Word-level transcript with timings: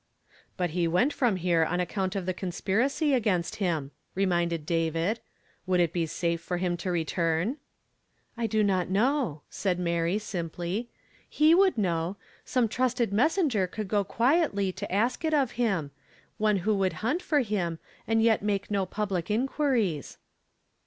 "But 0.57 0.71
he 0.71 0.87
went 0.87 1.13
from 1.13 1.35
here 1.35 1.63
on 1.63 1.79
account 1.79 2.15
of 2.15 2.25
the 2.25 2.33
con 2.33 2.49
spiracy 2.49 3.13
against 3.15 3.57
him," 3.57 3.91
reminded 4.15 4.65
David. 4.65 5.19
"Would 5.67 5.79
it 5.79 5.93
be 5.93 6.07
safe 6.07 6.41
for 6.41 6.57
him 6.57 6.75
to 6.77 6.89
return?"" 6.91 7.57
I 8.35 8.47
do 8.47 8.63
not 8.63 8.89
know," 8.89 9.43
said 9.47 9.77
Mary 9.77 10.17
simply;" 10.17 10.89
he 11.39 11.53
would 11.53 11.77
know; 11.77 12.17
some 12.43 12.67
trusted 12.67 13.13
messenger 13.13 13.67
could 13.67 13.87
go 13.87 14.03
quietly 14.03 14.71
to 14.71 14.91
ask 14.91 15.23
it 15.23 15.35
V 15.35 15.63
im; 15.63 15.91
one 16.39 16.57
who 16.65 16.73
would 16.73 16.93
hunt 17.05 17.21
for 17.21 17.41
him, 17.41 17.77
and 18.07 18.23
yet 18.23 18.41
make 18.41 18.71
no 18.71 18.87
public 18.87 19.29
inquiries." 19.29 20.17